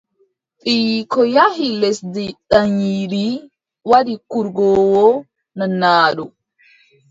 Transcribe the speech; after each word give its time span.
Ɓiyiiko 0.61 1.19
yahi 1.35 1.67
lesdi 1.81 2.25
daayiindi 2.51 3.25
waddi 3.89 4.13
kurgoowo 4.29 5.03
nanaaɗo. 5.57 6.23